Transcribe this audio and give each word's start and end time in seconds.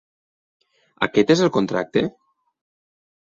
Aquest 1.07 1.33
és 1.35 1.45
el 1.47 1.51
contracte? 1.57 2.05